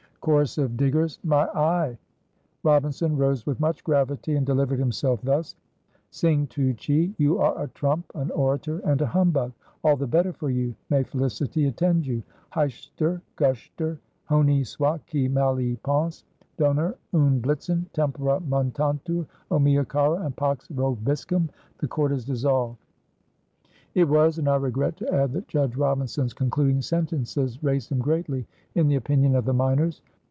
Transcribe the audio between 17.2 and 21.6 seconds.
blitzen tempora mutantur O mia cara and pax vobiscum.